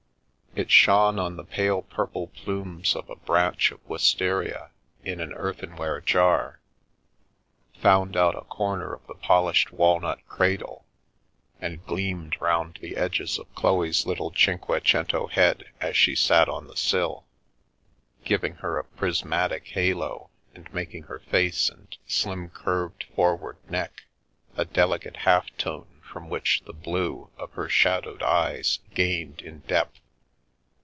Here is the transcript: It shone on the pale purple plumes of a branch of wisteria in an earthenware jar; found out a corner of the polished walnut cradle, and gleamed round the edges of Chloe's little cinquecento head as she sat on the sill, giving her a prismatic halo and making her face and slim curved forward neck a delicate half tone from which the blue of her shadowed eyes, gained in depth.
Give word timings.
It 0.53 0.69
shone 0.69 1.17
on 1.17 1.37
the 1.37 1.45
pale 1.45 1.81
purple 1.81 2.27
plumes 2.27 2.93
of 2.93 3.09
a 3.09 3.15
branch 3.15 3.71
of 3.71 3.79
wisteria 3.87 4.71
in 5.01 5.21
an 5.21 5.31
earthenware 5.31 6.01
jar; 6.01 6.59
found 7.81 8.17
out 8.17 8.35
a 8.35 8.41
corner 8.41 8.93
of 8.93 9.07
the 9.07 9.15
polished 9.15 9.71
walnut 9.71 10.19
cradle, 10.27 10.85
and 11.61 11.85
gleamed 11.85 12.35
round 12.41 12.79
the 12.81 12.97
edges 12.97 13.39
of 13.39 13.55
Chloe's 13.55 14.05
little 14.05 14.33
cinquecento 14.35 15.27
head 15.27 15.69
as 15.79 15.95
she 15.95 16.15
sat 16.15 16.49
on 16.49 16.67
the 16.67 16.75
sill, 16.75 17.23
giving 18.25 18.55
her 18.55 18.77
a 18.77 18.83
prismatic 18.83 19.67
halo 19.69 20.31
and 20.53 20.71
making 20.73 21.03
her 21.03 21.19
face 21.19 21.69
and 21.69 21.97
slim 22.07 22.49
curved 22.49 23.05
forward 23.15 23.55
neck 23.69 24.03
a 24.57 24.65
delicate 24.65 25.15
half 25.15 25.47
tone 25.55 26.01
from 26.03 26.27
which 26.29 26.61
the 26.65 26.73
blue 26.73 27.29
of 27.37 27.53
her 27.53 27.69
shadowed 27.69 28.21
eyes, 28.21 28.79
gained 28.93 29.41
in 29.41 29.59
depth. 29.59 29.99